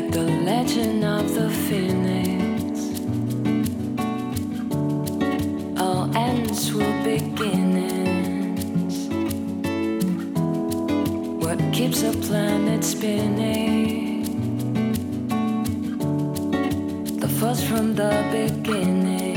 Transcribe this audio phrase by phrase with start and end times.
[0.00, 3.00] like the legend of the phoenix.
[5.80, 8.96] All ends will beginnings.
[11.44, 14.22] What keeps a planet spinning?
[17.18, 19.27] The force from the beginning.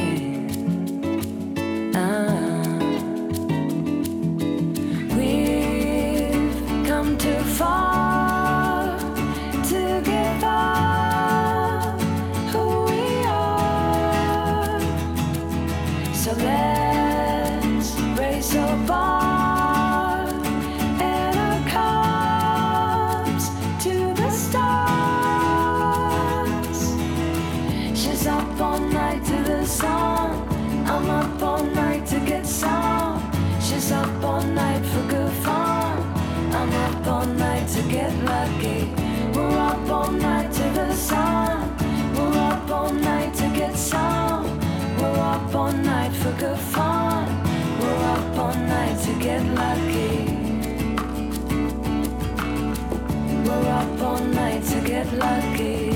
[55.03, 55.89] get lucky.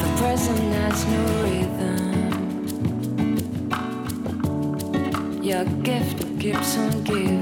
[0.00, 2.12] The present has no rhythm.
[5.42, 7.35] Your gift keeps on giving.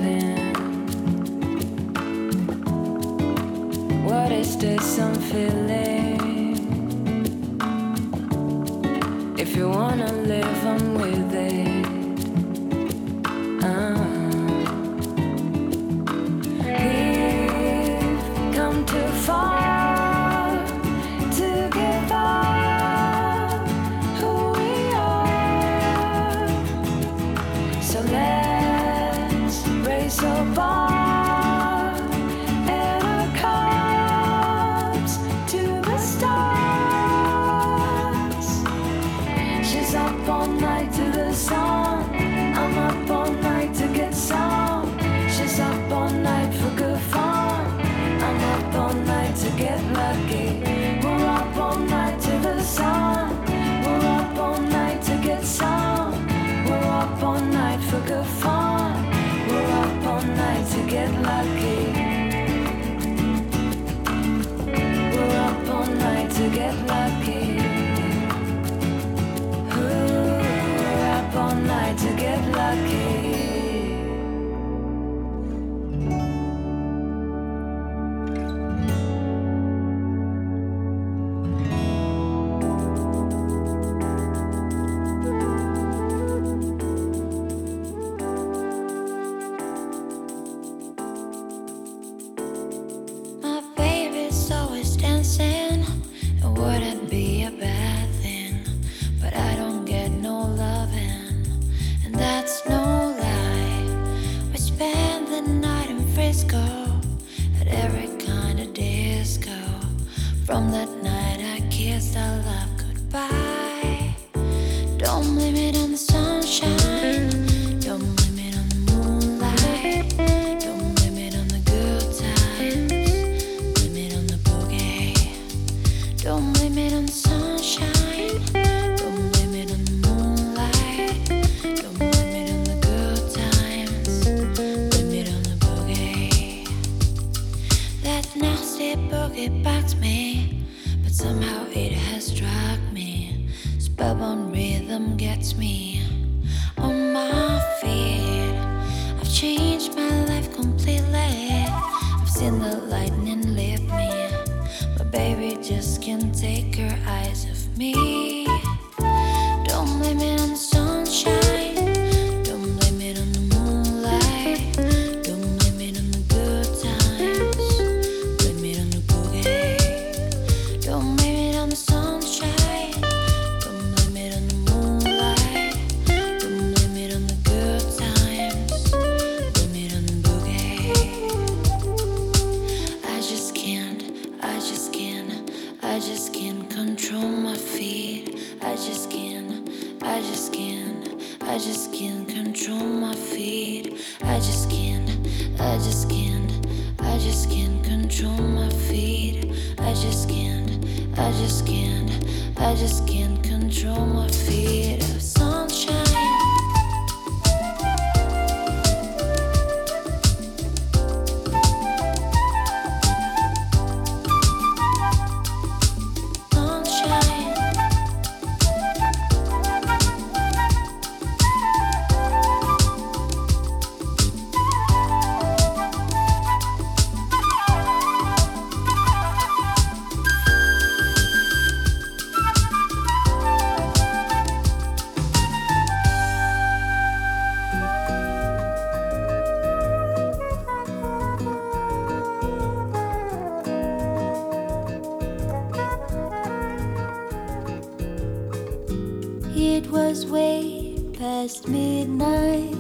[251.45, 252.73] Past midnight,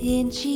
[0.00, 0.55] in she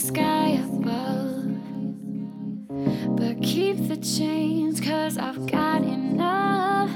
[0.00, 1.44] sky above.
[3.16, 6.90] But keep the chains, cause I've got enough.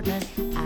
[0.00, 0.59] garden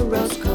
[0.00, 0.49] sorrows.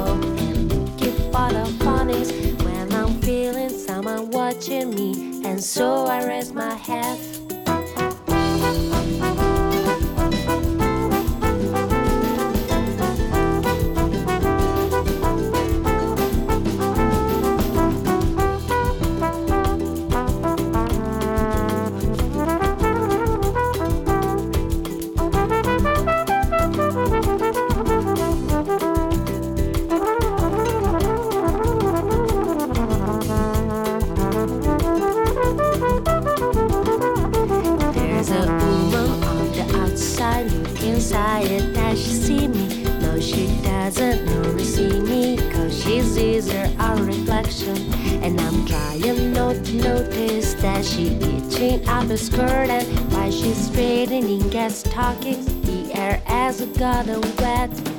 [51.66, 57.08] Pushing up her skirt and while she's straightening and talking, the air as it got
[57.40, 57.95] wet.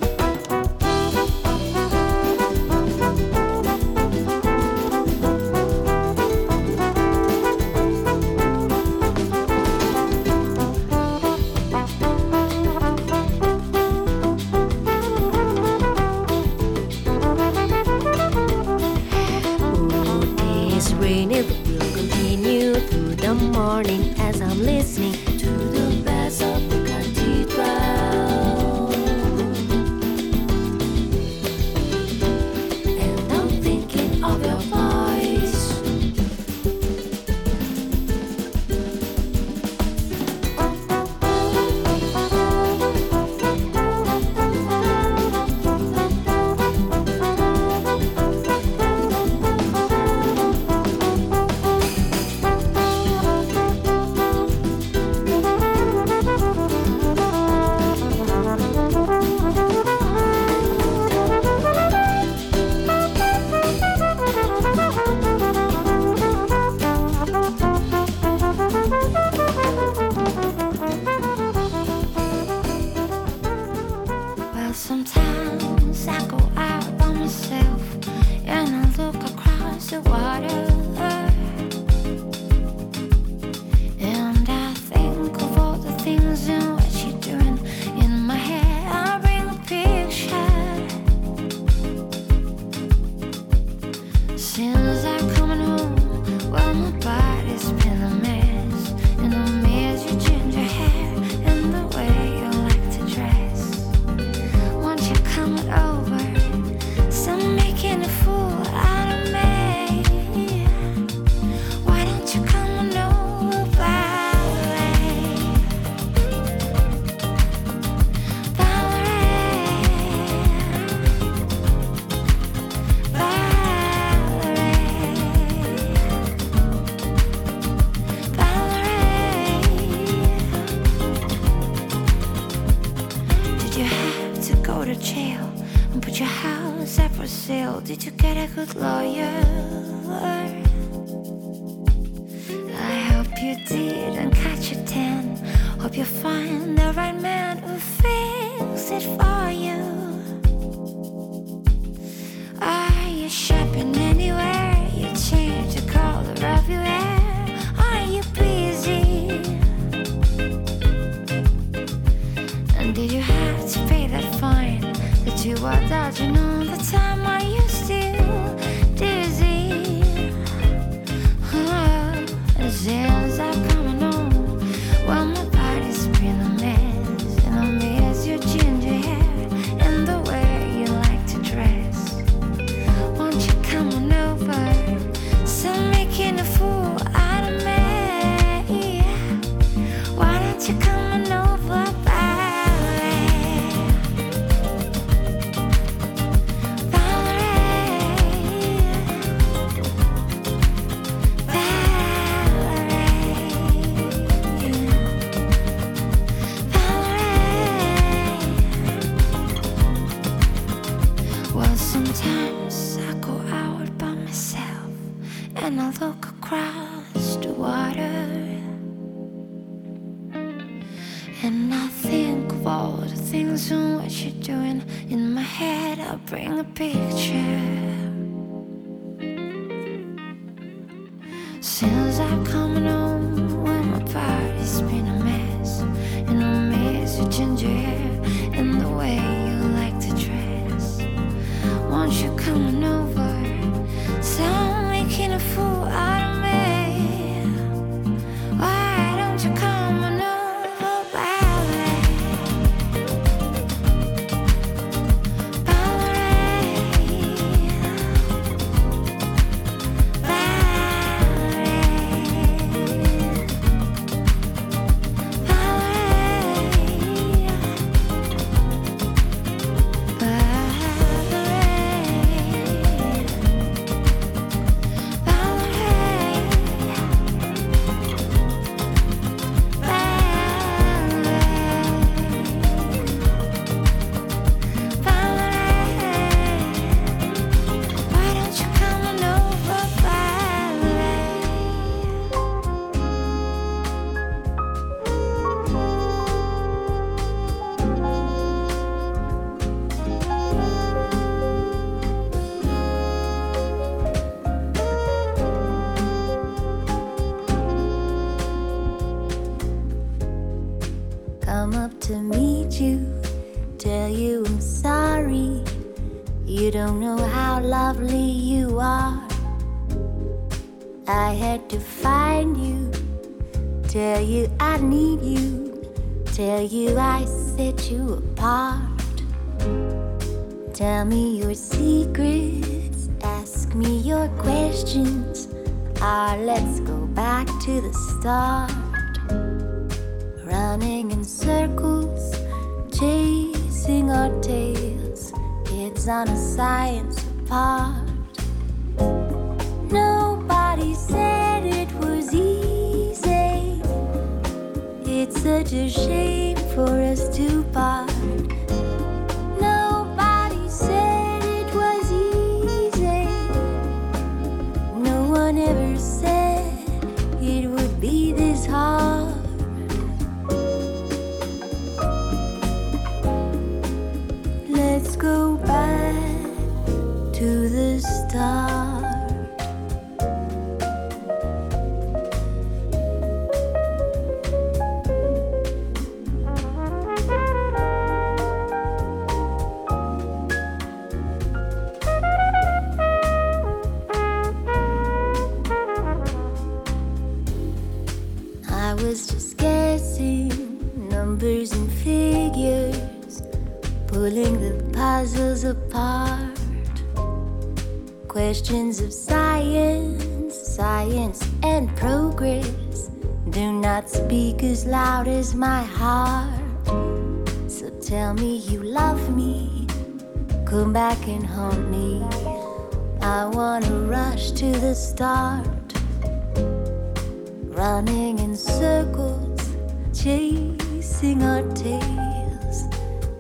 [427.87, 429.77] Running in circles,
[430.13, 432.79] chasing our tails.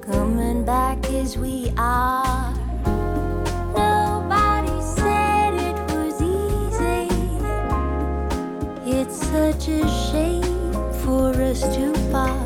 [0.00, 2.54] coming back as we are.
[3.74, 7.08] Nobody said it was easy.
[8.98, 10.72] It's such a shame
[11.02, 12.45] for us to part.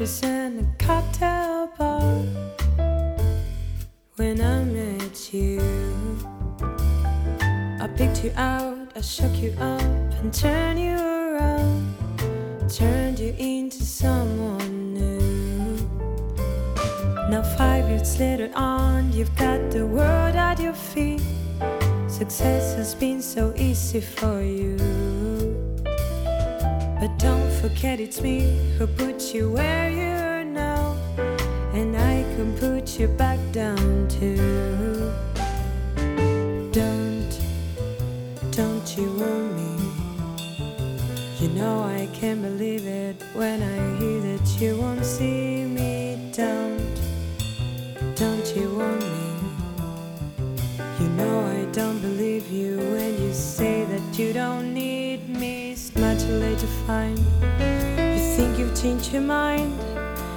[0.00, 2.24] In a cocktail bar
[4.16, 5.60] when I met you.
[7.80, 9.82] I picked you out, I shook you up
[10.18, 11.94] and turned you around,
[12.68, 15.76] turned you into someone new.
[17.30, 21.22] Now, five years later on, you've got the world at your feet.
[22.08, 25.23] Success has been so easy for you.
[27.04, 30.96] But don't forget it's me who put you where you are now,
[31.74, 35.12] and I can put you back down too.
[36.72, 37.32] Don't,
[38.52, 39.72] don't you want me?
[41.40, 46.32] You know I can't believe it when I hear that you won't see me.
[46.32, 46.94] Don't,
[48.14, 49.26] don't you want me?
[51.00, 54.73] You know I don't believe you when you say that you don't
[56.86, 57.18] find.
[57.18, 59.78] You think you've changed your mind?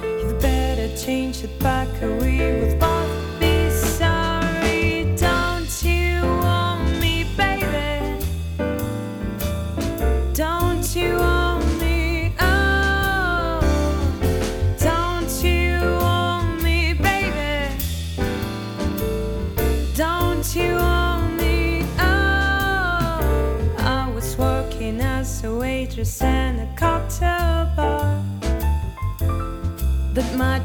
[0.02, 2.40] You'd better change it back, or we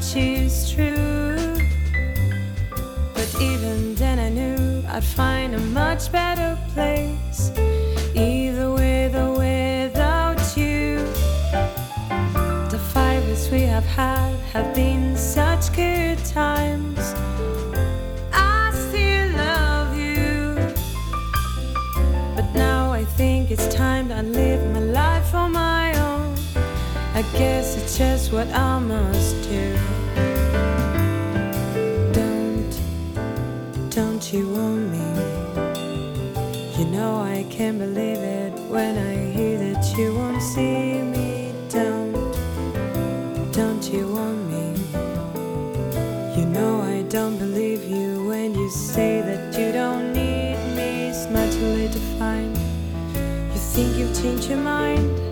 [0.04, 1.56] much is true.
[3.14, 7.50] But even then, I knew I'd find a much better place.
[8.14, 10.98] Either with or without you.
[12.70, 17.14] The five years we have had have been such good times.
[18.32, 20.54] I still love you.
[22.36, 26.36] But now I think it's time to live my life on my own.
[27.14, 29.73] I guess it's just what I must do.
[37.94, 41.52] Believe it when I hear that you won't see me.
[41.68, 42.12] Don't,
[43.52, 44.74] don't you want me?
[46.36, 51.08] You know I don't believe you when you say that you don't need me.
[51.08, 52.56] It's much too late to find.
[53.52, 55.23] You think you've changed your mind?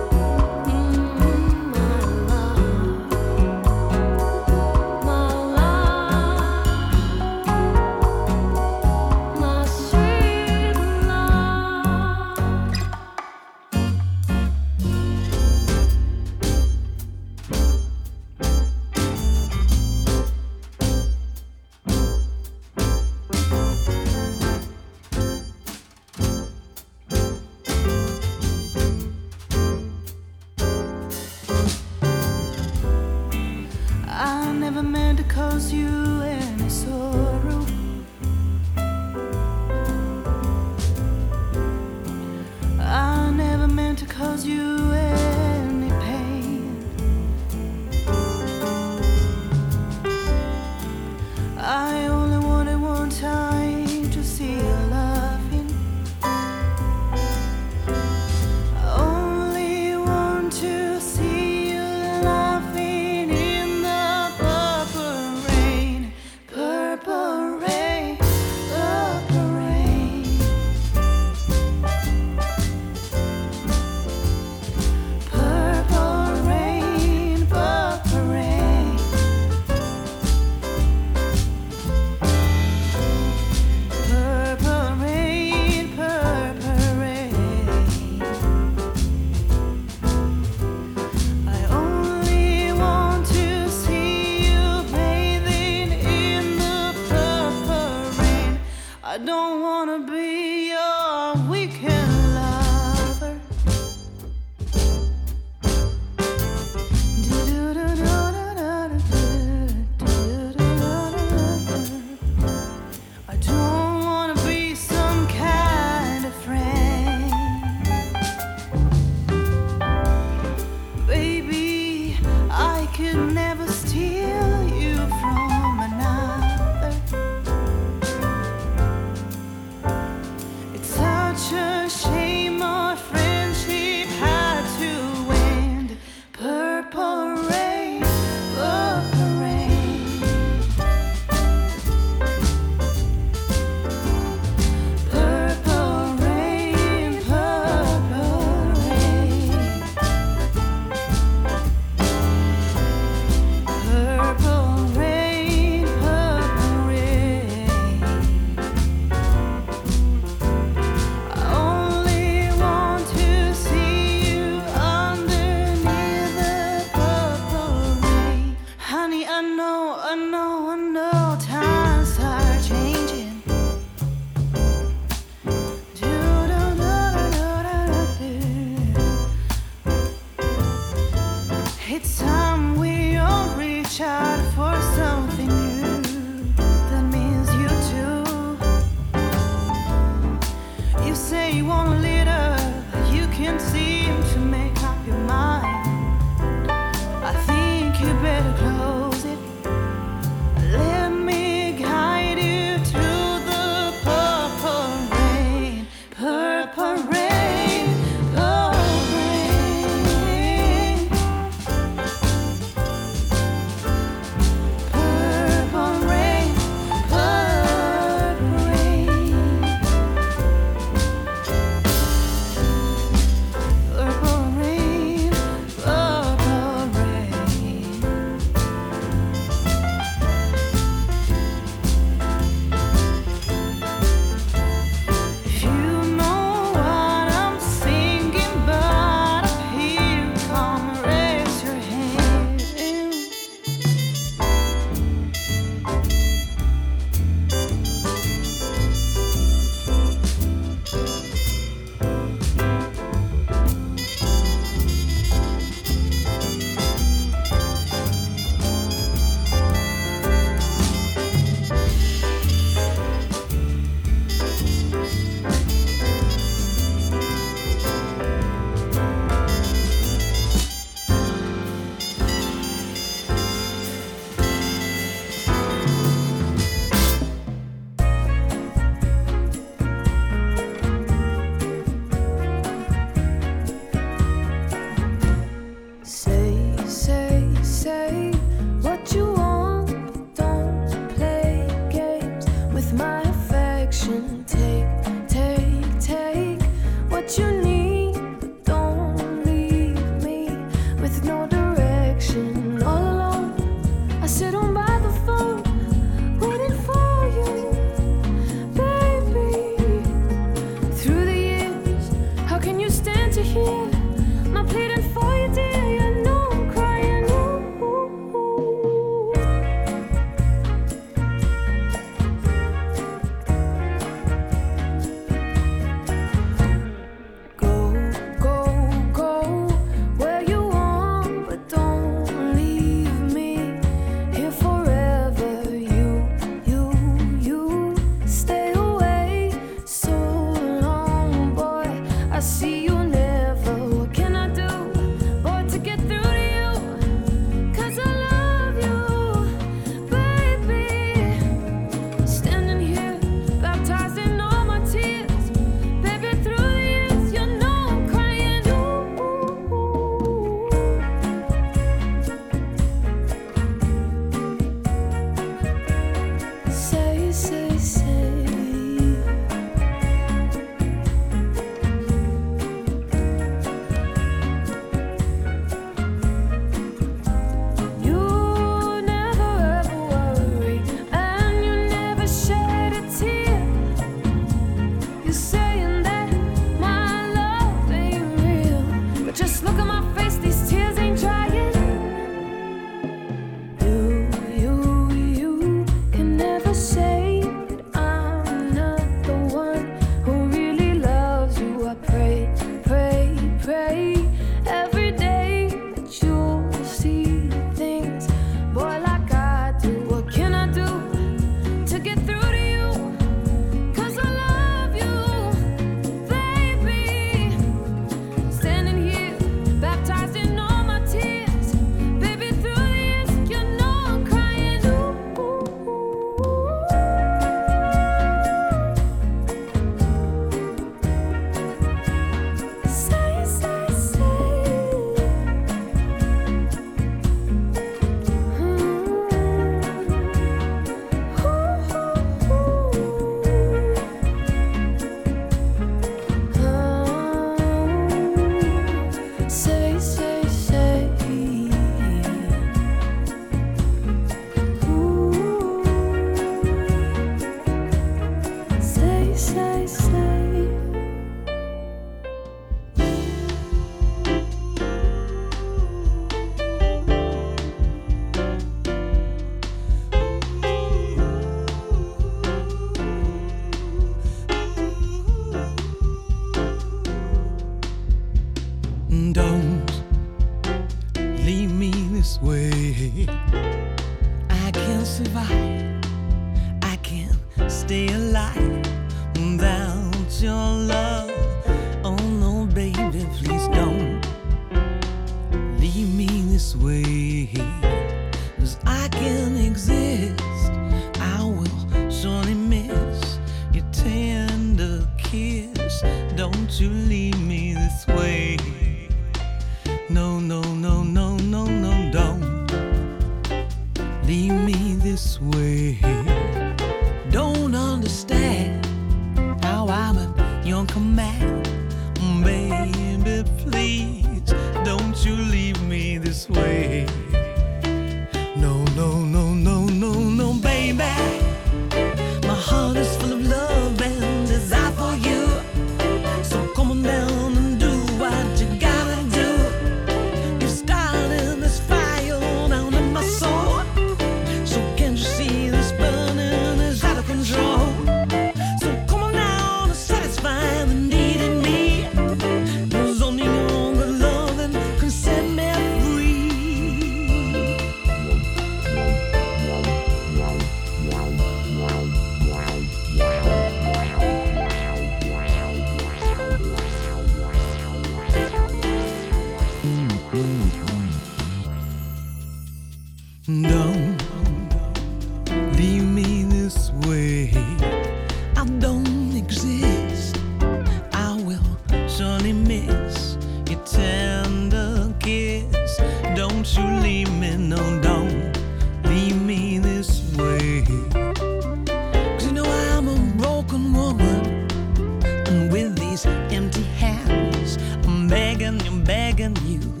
[599.41, 600.00] Begging you.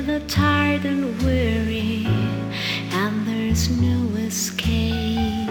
[0.00, 2.06] ever tired and weary,
[2.90, 5.50] and there's no escape.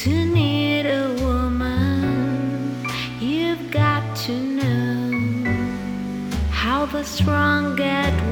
[0.00, 2.74] To need a woman,
[3.20, 5.52] you've got to know
[6.50, 8.31] how the strong get.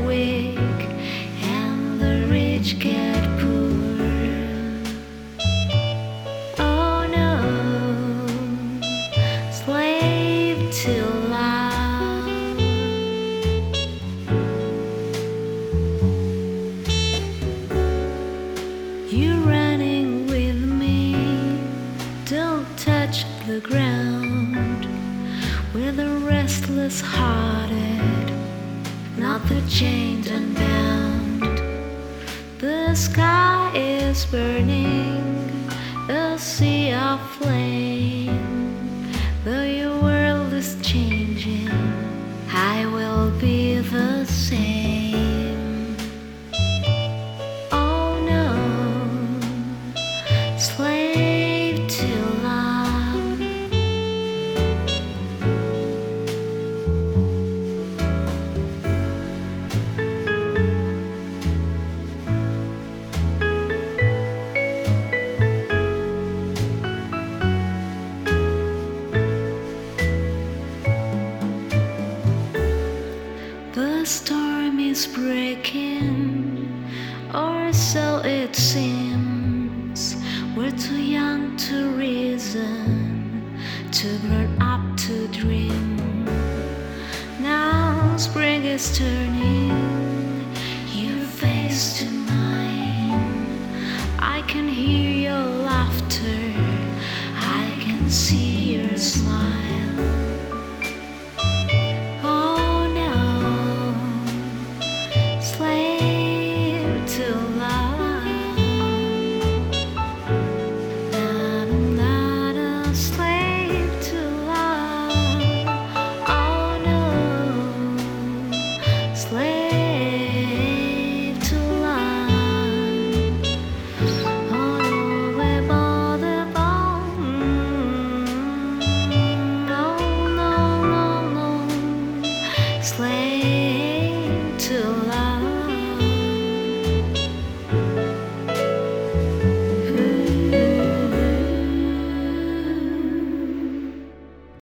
[29.80, 30.09] change.